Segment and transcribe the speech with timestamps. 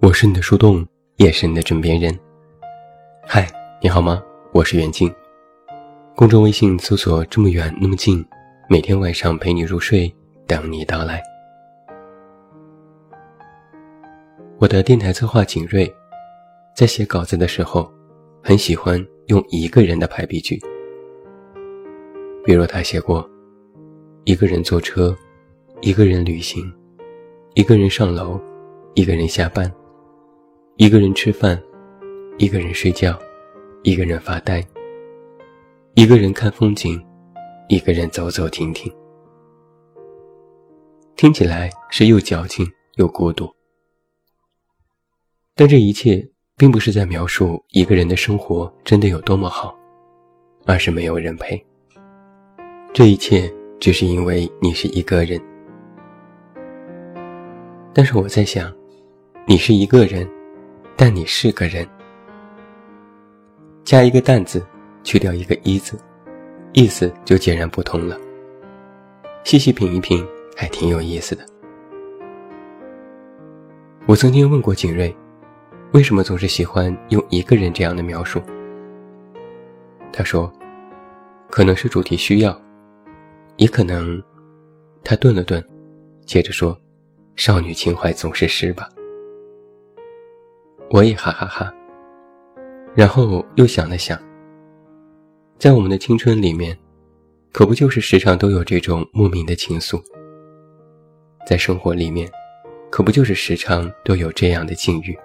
[0.00, 2.16] 我是你的树洞，也是你的枕边人。
[3.26, 3.46] 嗨，
[3.82, 4.22] 你好吗？
[4.52, 5.12] 我是袁静。
[6.14, 8.24] 公众微信搜索“这么远那么近”，
[8.68, 10.12] 每天晚上陪你入睡，
[10.44, 11.22] 等你到来。
[14.58, 15.88] 我的电台策划景睿，
[16.74, 17.88] 在写稿子的时候，
[18.42, 20.60] 很喜欢用一个人的排比句。
[22.44, 23.24] 比如他写过：
[24.24, 25.16] 一个人坐车，
[25.80, 26.68] 一个人旅行，
[27.54, 28.40] 一个人上楼，
[28.94, 29.72] 一个人下班。
[30.76, 31.62] 一个人吃饭，
[32.36, 33.16] 一个人睡觉，
[33.84, 34.60] 一个人发呆，
[35.94, 37.00] 一个人看风景，
[37.68, 38.92] 一个人走走停停。
[41.16, 42.66] 听起来是又矫情
[42.96, 43.48] 又孤独，
[45.54, 49.76] 但这一切并不是在描述一个人的生活真的有多么好，
[50.64, 51.64] 而是没有人陪。
[52.92, 55.40] 这一切只是因为你是一个人。
[57.92, 58.74] 但是我在想，
[59.46, 60.28] 你是一个人。
[60.98, 61.86] 但你是个人，
[63.84, 64.66] 加一个“蛋”字，
[65.04, 66.00] 去掉一个“一”字，
[66.78, 68.20] 意思就截然不同了。
[69.44, 70.22] 细细品一品，
[70.54, 71.42] 还挺有意思的。
[74.04, 75.16] 我曾经问过景睿，
[75.92, 78.42] 为什么总是喜欢用一个人这样的描述？
[80.12, 80.52] 他说，
[81.48, 82.60] 可能是主题需要，
[83.56, 84.22] 也可能……
[85.02, 85.66] 他顿了顿，
[86.26, 86.78] 接着说
[87.36, 88.86] ：“少女情怀总是诗吧。”
[90.92, 91.72] 我也哈哈哈，
[92.94, 94.20] 然后又想了想，
[95.58, 96.76] 在我们的青春里面，
[97.52, 100.02] 可不就是时常都有这种莫名的情愫？
[101.46, 102.30] 在生活里面，
[102.90, 105.16] 可不就是时常都有这样的境遇？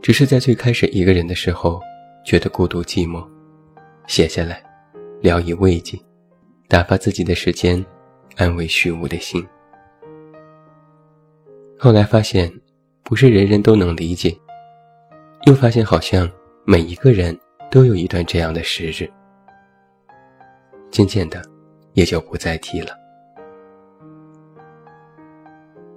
[0.00, 1.80] 只是在最开始一个人的时候，
[2.24, 3.26] 觉得孤独寂寞，
[4.06, 4.62] 写下来，
[5.20, 5.98] 聊以慰藉，
[6.68, 7.84] 打发自己的时间，
[8.36, 9.46] 安慰虚无的心。
[11.78, 12.52] 后来发现。
[13.06, 14.34] 不是人人都能理解，
[15.44, 16.26] 又发现好像
[16.64, 17.38] 每一个人
[17.74, 19.10] 都有一段这样的时日，
[20.92, 21.42] 渐渐的
[21.94, 22.96] 也就不再提了。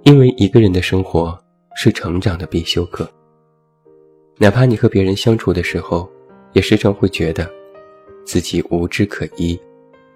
[0.02, 1.38] 因为一个人的生活
[1.76, 3.08] 是成长的必修课，
[4.38, 6.10] 哪怕你和别人相处的时候，
[6.52, 7.48] 也时常会觉得
[8.26, 9.56] 自己无枝可依，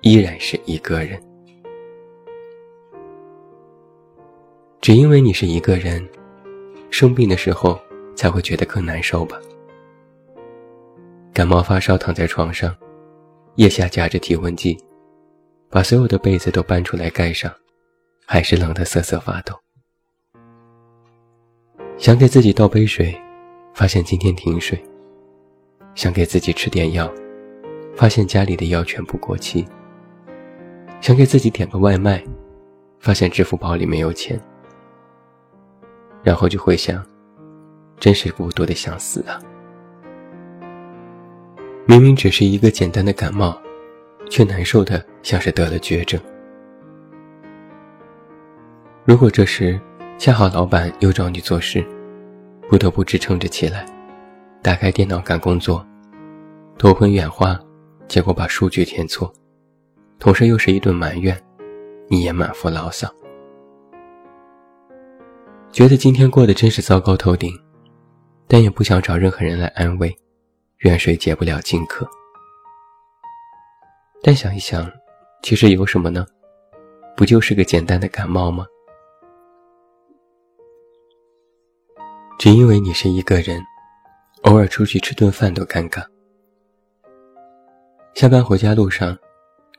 [0.00, 1.22] 依然是一个人，
[4.80, 6.04] 只因为你是一个人。
[6.90, 7.80] 生病的时候
[8.16, 9.40] 才会觉得更难受吧？
[11.34, 12.76] 感冒发烧躺在床上，
[13.54, 14.78] 腋下夹着体温计，
[15.70, 17.50] 把所有的被子都搬出来盖上，
[18.26, 19.54] 还是冷得瑟瑟发抖。
[21.97, 23.19] 想给自己倒杯水，
[23.72, 24.78] 发现今天停水。
[25.94, 27.10] 想给自己吃点药，
[27.94, 29.66] 发现家里的药全部过期。
[31.00, 32.22] 想给自己点个外卖，
[32.99, 34.38] 发现支付宝里没有钱。
[36.22, 37.04] 然后就会想，
[37.99, 39.41] 真是孤独的想死啊！
[41.84, 43.60] 明明只是一个简单的感冒，
[44.31, 46.20] 却难受的像是得了绝症。
[49.04, 49.78] 如果这时
[50.16, 51.84] 恰好老板又找你做事，
[52.70, 53.84] 不得不支撑着起来，
[54.62, 55.84] 打开电脑干工作，
[56.78, 57.59] 头昏眼花，
[58.06, 59.32] 结果把数据填错，
[60.20, 61.37] 同时又是一顿埋怨，
[62.06, 63.12] 你也满腹牢骚。
[65.72, 67.53] 觉得今天过得真是糟糕透顶，
[68.47, 70.16] 但也不想找任何人来安慰，
[70.82, 72.09] 远水解不了近渴。
[74.20, 74.91] 但想一想，
[75.43, 76.26] 其实有什么呢？
[77.16, 78.66] 不就是个简单的感冒吗？
[82.37, 83.62] 只因为你是一个人，
[84.43, 86.04] 偶尔出去吃顿饭都尴尬。
[88.14, 89.16] 下班回家路上，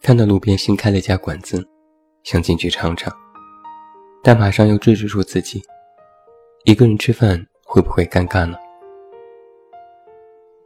[0.01, 1.67] 看到路边新开了一家馆子，
[2.23, 3.13] 想进去尝尝，
[4.23, 5.61] 但马上又制止住自己。
[6.63, 8.57] 一个人吃饭会不会尴尬呢？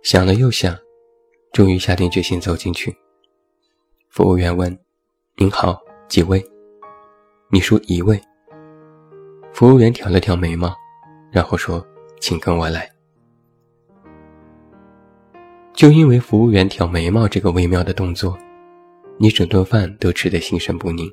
[0.09, 0.74] 想了又想，
[1.51, 2.95] 终于下定决心走进去。
[4.07, 4.74] 服务员问
[5.36, 5.77] ：“您好，
[6.07, 6.42] 几位？”
[7.51, 8.18] 你说：“一位。”
[9.51, 10.74] 服务员挑了挑眉毛，
[11.30, 11.86] 然后说
[12.21, 12.89] ：“请跟我来。”
[15.75, 18.39] 就因为服务员挑眉毛这个微妙的动作，
[19.18, 21.06] 你整顿饭都吃得心神不宁，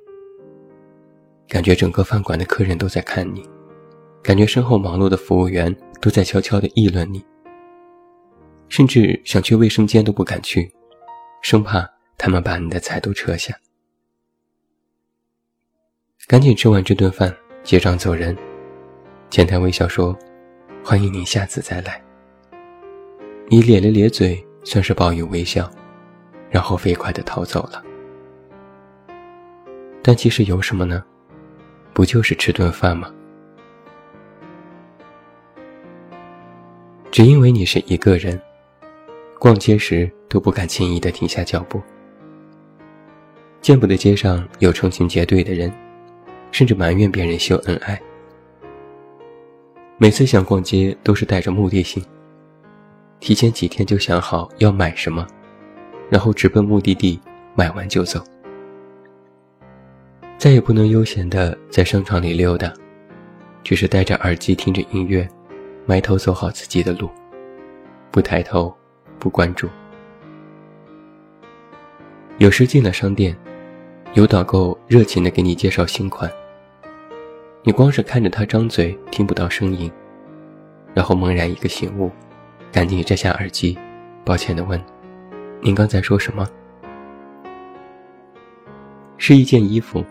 [1.49, 3.44] 感觉整个饭馆的客人都在看你。
[4.23, 7.20] 感觉身后忙碌的服务员都在悄悄地议论你，
[8.69, 10.72] 甚至想去卫生间都不敢去，
[11.43, 11.88] 生怕
[12.19, 13.55] 他们把你的菜都撤下。
[16.26, 18.37] 赶紧吃完这顿饭，结账走人。
[19.31, 20.16] 前台微笑说
[20.82, 22.02] ：“欢迎你下次再来。”
[23.49, 25.70] 你咧了咧嘴，算是报以微笑，
[26.50, 27.84] 然后飞快地逃走了。
[30.02, 31.05] 但其实有什么呢？
[31.93, 33.12] 不就是吃顿饭吗？
[37.10, 38.40] 只因为你是一个人，
[39.44, 41.79] 逛街时都不敢轻易地停下脚步，
[43.61, 45.70] 见不得街上有成群结队的人，
[46.50, 48.00] 甚至埋怨别人秀恩爱。
[49.99, 52.02] 每次想逛街都是带着目的性。
[53.20, 55.26] 提前几天就想好要买什么，
[56.08, 57.20] 然后直奔目的地，
[57.55, 58.25] 买完就走。
[60.38, 62.73] 再也不能悠闲的在商场里溜达，
[63.62, 65.29] 只是戴着耳机听着音乐，
[65.85, 67.11] 埋头走好自己的路，
[68.11, 68.75] 不抬头，
[69.25, 69.67] 不关注。
[72.37, 73.35] 有时进了商店，
[74.12, 76.31] 有导购热情的给你介绍新款，
[77.62, 79.91] 你光是看着他张嘴，听不到声音，
[80.93, 82.11] 然后猛然一个醒悟。
[82.71, 83.79] 赶紧摘下耳机，
[84.26, 84.79] 抱歉地问
[85.62, 86.47] ：“您刚才说什么？”
[89.17, 90.05] 是一件衣服，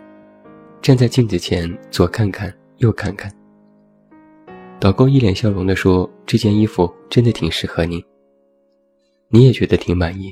[0.82, 3.32] 站在镜子前左看看右看看。
[4.80, 8.04] 导购一脸笑容地说：“这件衣服真的挺适合您。”
[9.36, 10.32] 你也觉得挺满意，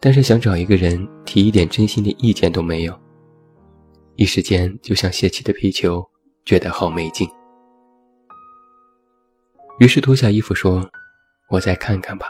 [0.00, 2.98] 但是想找一个人提一点真心的意见都没有，
[4.16, 6.02] 一时间就像泄气的皮球，
[6.46, 7.28] 觉得好没劲。
[9.80, 10.88] 于是脱下衣服说
[11.52, 12.28] ：“我再看看吧。”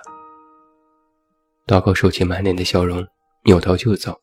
[1.67, 3.07] 导购收起满脸的笑容，
[3.45, 4.21] 扭头就走。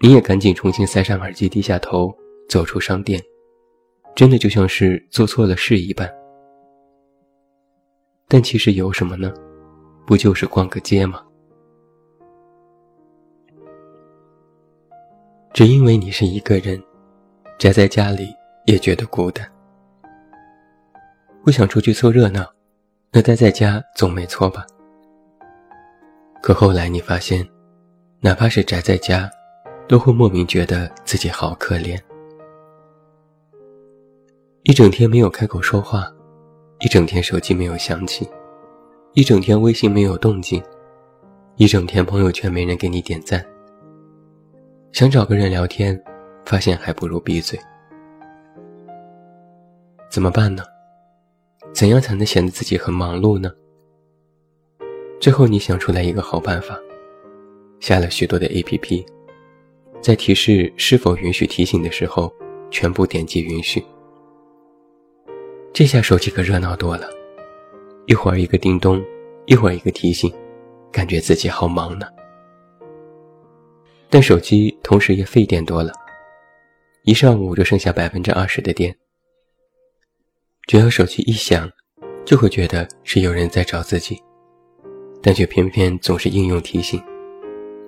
[0.00, 2.14] 你也赶紧重新塞上耳机，低下头
[2.46, 3.18] 走出商店，
[4.14, 6.14] 真的就像是做错了事一般。
[8.28, 9.32] 但其实有什么呢？
[10.06, 11.22] 不就是逛个街吗？
[15.52, 16.82] 只因为你是一个人，
[17.58, 18.28] 宅在家里
[18.66, 19.48] 也觉得孤单。
[21.44, 22.44] 不想出去凑热闹，
[23.12, 24.66] 那待在家总没错吧？
[26.42, 27.46] 可后来你发现，
[28.20, 29.30] 哪怕是宅在家，
[29.86, 31.98] 都会莫名觉得自己好可怜。
[34.64, 36.10] 一整天没有开口说话，
[36.80, 38.28] 一整天手机没有响起，
[39.16, 40.60] 一整天微信没有动静，
[41.54, 43.46] 一整天朋友圈没人给你点赞。
[44.90, 46.02] 想找个人聊天，
[46.44, 47.56] 发现还不如闭嘴。
[50.10, 50.64] 怎么办呢？
[51.72, 53.52] 怎样才能显得自己很忙碌呢？
[55.20, 56.76] 最后你想出来一个好办法，
[57.78, 59.06] 下了许多的 APP，
[60.00, 62.32] 在提示是否允许提醒的时候，
[62.68, 63.80] 全部点击允许。
[65.72, 67.08] 这下手机可热闹多了，
[68.06, 69.02] 一会儿一个叮咚，
[69.46, 70.32] 一会儿一个提醒，
[70.92, 72.06] 感觉自己好忙呢。
[74.10, 75.92] 但手机同时也费电多了，
[77.02, 78.94] 一上午就剩下百分之二十的电。
[80.66, 81.68] 只要手机一响，
[82.24, 84.22] 就会觉得是有人在找自己，
[85.22, 87.02] 但却偏偏总是应用提醒，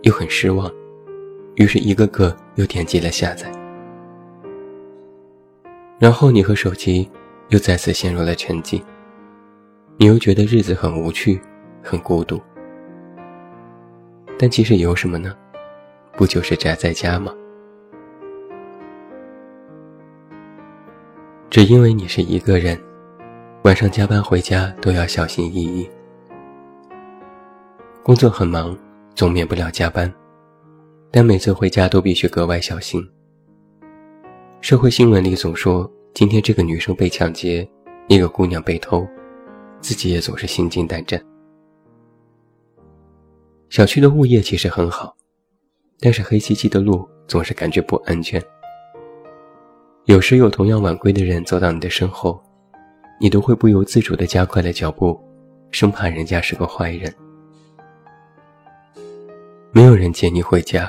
[0.02, 0.70] 又很失望，
[1.56, 3.50] 于是一个个又点击了下载。
[5.98, 7.08] 然后你和手机
[7.48, 8.82] 又再次陷入了沉寂，
[9.98, 11.40] 你又觉得日子很无趣，
[11.82, 12.38] 很孤独。
[14.38, 15.34] 但其实有什么呢？
[16.12, 17.34] 不就是宅在家吗？
[21.48, 22.78] 只因为你是一个人，
[23.62, 25.88] 晚上加班回家都要小心翼翼。
[28.02, 28.76] 工作很忙，
[29.14, 30.12] 总免不了加班，
[31.10, 33.02] 但每次回家都必须格外小心。
[34.60, 37.66] 社会新闻里总说今天这个女生被抢劫，
[38.10, 39.08] 那个姑娘被偷，
[39.80, 41.22] 自己也总是心惊胆战。
[43.68, 45.16] 小区的物业其实很好，
[46.00, 48.42] 但是黑漆漆的路总是感觉不安全。
[50.04, 52.40] 有时有同样晚归的人走到你的身后，
[53.20, 55.20] 你都会不由自主地加快了脚步，
[55.72, 57.12] 生怕人家是个坏人。
[59.72, 60.88] 没有人接你回家，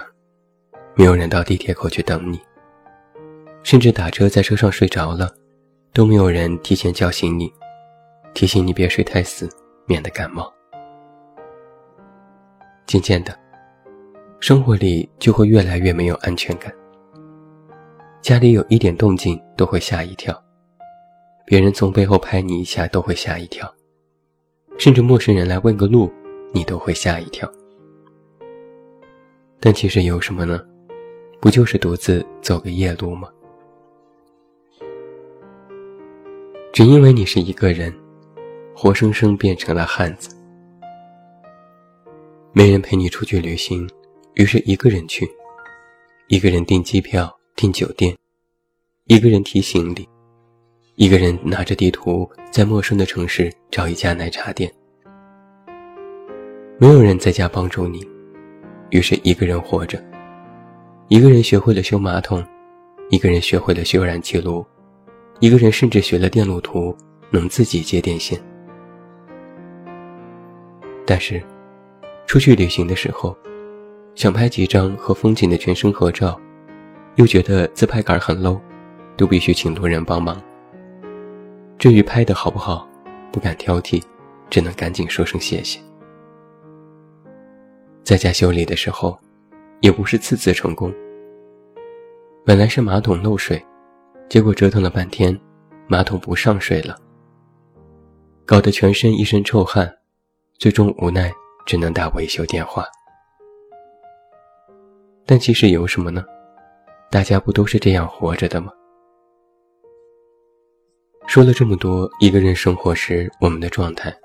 [0.95, 2.39] 没有人到地铁口去等你，
[3.63, 5.33] 甚至打车在车上睡着了，
[5.93, 7.51] 都没有人提前叫醒你，
[8.37, 9.49] 提醒你别睡太死，
[9.87, 10.53] 免得感冒。
[12.85, 13.35] 渐渐的，
[14.39, 16.71] 生活里就会越来越没有安全感。
[18.21, 20.39] 家里有一点动静都会吓一跳，
[21.47, 23.67] 别人从背后拍你一下都会吓一跳，
[24.77, 26.07] 甚至陌生人来问个路，
[26.53, 27.51] 你都会吓一跳。
[29.59, 30.63] 但其实有什么呢？
[31.41, 33.29] 不就是独自走个夜路吗？
[36.71, 37.91] 只因为你是一个人，
[38.79, 40.29] 活生生变成了汉子。
[42.53, 43.89] 没人陪你出去旅行，
[44.35, 45.27] 于是一个人去，
[46.27, 47.35] 一个人订机票。
[47.55, 48.15] 订酒店，
[49.05, 50.07] 一个人提行李，
[50.93, 54.71] 一个人拿着地图在陌生的城市找一家奶茶店。
[56.77, 58.07] 没有人在家帮助你，
[58.91, 59.99] 于是一个人活着。
[61.07, 62.45] 一个人学会了修马桶，
[63.09, 64.63] 一个人学会了修燃气炉，
[65.39, 66.95] 一个人甚至学了电路图，
[67.31, 68.39] 能自己接电线。
[71.07, 71.41] 但是，
[72.27, 73.35] 出去旅行的时候，
[74.13, 76.39] 想拍几张和风景的全身合照，
[77.15, 78.59] 又觉得自拍杆很 low，
[79.15, 80.39] 都必须请路人帮忙。
[81.79, 82.87] 至于拍的好不好，
[83.31, 84.03] 不敢挑剔，
[84.49, 85.79] 只能赶紧说声谢谢。
[88.03, 89.17] 在家修理的时候。
[89.81, 90.91] 也不是次次成功。
[92.43, 93.63] 本来是马桶漏水，
[94.27, 95.39] 结果折腾了半天，
[95.87, 96.97] 马桶不上水了，
[98.43, 99.87] 搞得全身一身臭汗，
[100.57, 101.31] 最终无奈
[101.65, 102.85] 只能打维修电话。
[105.25, 106.25] 但其实有什么呢？
[107.11, 108.71] 大家不都是这样活着的吗？
[111.27, 114.15] 说了这么多一个人生活时我们的状态，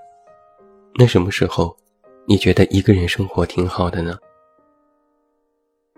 [0.94, 1.76] 那什么时候
[2.26, 4.16] 你觉得一个人生活挺好的呢？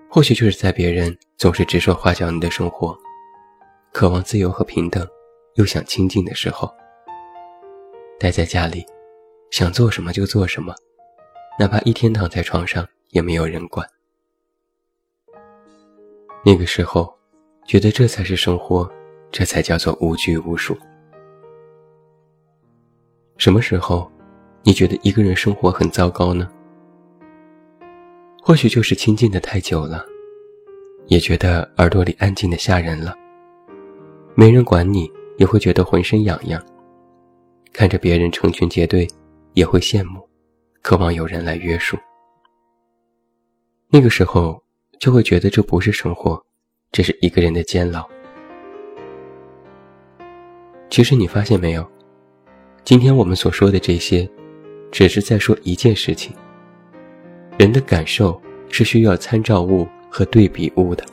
[0.08, 2.96] 或许就是在别人总是指手画脚你的生活，
[3.92, 5.06] 渴望自由和平等，
[5.56, 6.72] 又想清静的时候，
[8.18, 8.84] 待在家里，
[9.54, 10.74] 想做什么就做什么，
[11.60, 13.88] 哪怕一天躺在床上也没有人管。
[16.44, 17.16] 那个时候，
[17.64, 18.90] 觉得这才是生活，
[19.30, 20.76] 这才叫做无拘无束。
[23.36, 24.10] 什么时候，
[24.64, 26.50] 你觉得一个人生活很糟糕呢？
[28.42, 30.04] 或许就是亲近的太久了，
[31.06, 33.14] 也觉得耳朵里安静的吓人了。
[34.34, 35.08] 没人管你，
[35.38, 36.60] 也会觉得浑身痒痒。
[37.72, 39.08] 看着别人成群结队，
[39.54, 40.28] 也会羡慕，
[40.82, 41.96] 渴望有人来约束。
[43.88, 44.62] 那个时候，
[45.00, 46.44] 就会觉得这不是生活，
[46.92, 48.04] 这是一个人的监牢。
[50.90, 51.88] 其实你发现没有，
[52.84, 54.28] 今天我们所说的这些，
[54.90, 56.34] 只是在说一件事情。
[57.56, 61.04] 人的感受是需要参照物和对比物的，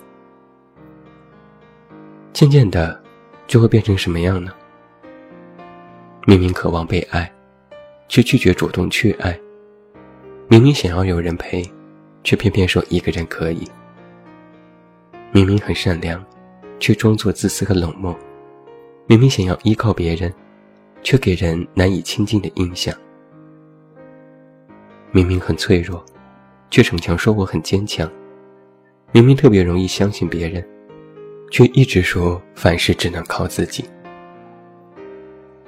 [2.34, 3.00] 渐渐的，
[3.46, 4.52] 就会变成什么样呢？
[6.26, 7.32] 明明渴望被爱，
[8.12, 9.32] 却拒绝主动去爱；
[10.50, 11.64] 明明想要有人陪，
[12.26, 13.66] 却偏偏说一个人可以；
[15.32, 16.22] 明明很善良，
[16.78, 18.14] 却装作自私和冷漠；
[19.08, 20.30] 明明想要依靠别人，
[21.02, 22.94] 却给人难以亲近的印象；
[25.12, 26.04] 明明很脆弱。
[26.70, 28.10] 却逞强说我很坚强，
[29.12, 30.66] 明明特别容易相信别人，
[31.50, 33.84] 却一直说凡事只能靠自己。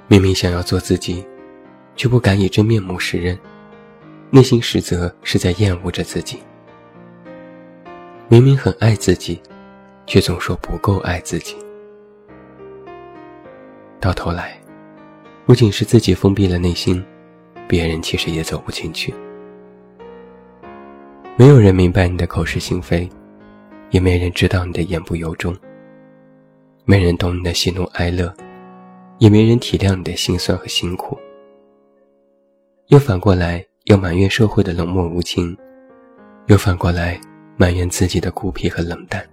[0.08, 1.22] 明明想要做自己，
[1.96, 3.38] 却不敢以真面目示人，
[4.30, 6.38] 内心实则是在厌恶着自己。
[8.28, 9.40] 明明很爱自己，
[10.06, 11.56] 却总说不够爱自己。
[14.00, 14.58] 到头来，
[15.46, 17.04] 不仅是自己封闭了内心，
[17.68, 19.14] 别人其实也走不进去。
[21.36, 23.08] 没有人明白你的口是心非，
[23.90, 25.56] 也没人知道你的言不由衷。
[26.84, 28.34] 没人懂你的喜怒哀乐，
[29.18, 31.18] 也没人体谅你的心酸和辛苦。
[32.88, 35.56] 又反过来要埋怨社会的冷漠无情，
[36.48, 37.18] 又反过来
[37.56, 39.26] 埋怨自己的孤僻和冷淡。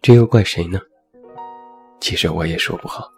[0.00, 0.80] 这又怪谁呢？
[2.00, 3.10] 其实我也说不好。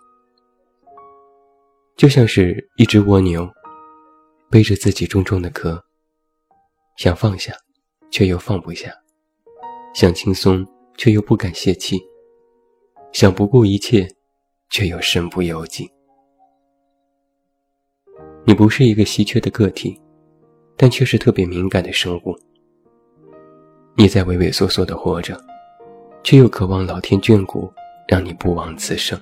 [1.96, 3.46] 就像是一只蜗牛，
[4.50, 5.84] 背着自己重重的壳。
[6.96, 7.52] 想放下，
[8.10, 8.88] 却又放不下；
[9.94, 11.98] 想轻松，却又不敢泄气；
[13.12, 14.08] 想不顾一切，
[14.70, 15.90] 却又身不由己。
[18.48, 20.00] 你不是一个稀缺的个体，
[20.76, 22.38] 但却是特别敏感的生物。
[23.96, 25.36] 你在畏畏缩缩的活着，
[26.22, 27.68] 却又渴望老天眷顾，
[28.06, 29.20] 让你不枉此生。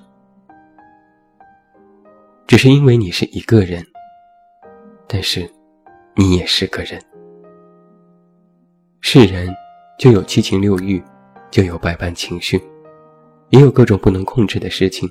[2.45, 3.83] 只是因为你是一个人，
[5.07, 5.49] 但是
[6.15, 7.01] 你也是个人。
[9.01, 9.51] 是人，
[9.97, 11.03] 就有七情六欲，
[11.49, 12.61] 就有百般情绪，
[13.49, 15.09] 也有各种不能控制的事情，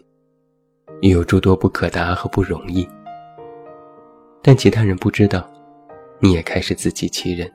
[1.00, 2.86] 也有诸多不可达和不容易。
[4.46, 5.50] 但其他人不知道，
[6.20, 7.50] 你也开始自欺欺人。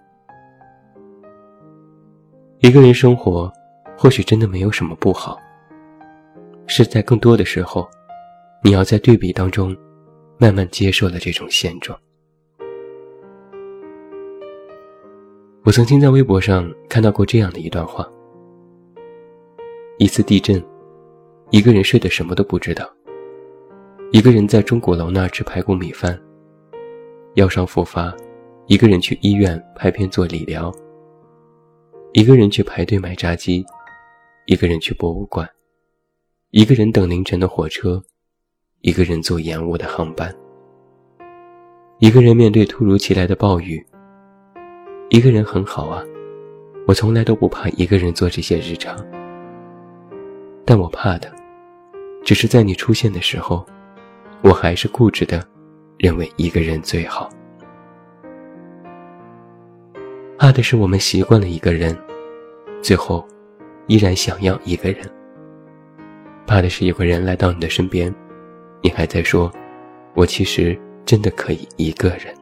[2.62, 3.54] 一个人生活，
[3.96, 5.38] 或许真的没有什么不好，
[6.66, 7.88] 是在更多的时候，
[8.64, 9.78] 你要在对比当中，
[10.40, 11.96] 慢慢接受了这种现状。
[15.64, 18.04] 我曾经在微博上看到过这样的一段话：
[20.00, 20.60] 一次地震，
[21.52, 22.84] 一个人睡得什么都不知道；
[24.12, 26.18] 一个人在钟鼓楼那吃排骨米饭；
[27.36, 28.14] 腰伤复发，
[28.66, 30.72] 一个人去医院拍片做理疗；
[32.14, 33.64] 一个人去排队买炸鸡；
[34.46, 35.48] 一个人去博物馆，
[36.52, 38.02] 一个人等凌晨的火车，
[38.82, 40.36] 一个人坐延误的航班，
[42.00, 43.86] 一个人面对突如其来的暴雨。
[45.10, 46.04] 一个人很好啊，
[46.88, 48.98] 我从来都不怕一个人做这些日常。
[50.66, 51.32] 但我怕的，
[52.24, 53.66] 只是在你出现的时候，
[54.42, 55.44] 我还是固执的
[56.00, 57.30] 认为一个人最好。
[60.40, 61.96] 怕的是我们习惯了一个人，
[62.82, 63.24] 最后
[63.86, 65.08] 依然想要一个人。
[66.48, 68.12] 怕的是有个人来到你的身边，
[68.82, 69.52] 你还在说
[70.16, 70.76] ：“我其实
[71.06, 72.34] 真的可以一个人。”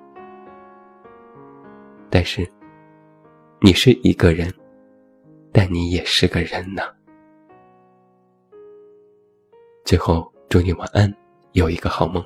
[2.09, 2.49] 但是。
[3.59, 4.53] 你是一个人，
[5.51, 6.83] 但你也是个人呢。
[9.83, 11.11] 最后，祝你晚安，
[11.53, 12.23] 有一个好梦。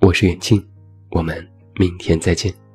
[0.00, 0.64] 我是远近，
[1.10, 2.67] 我们明天再见。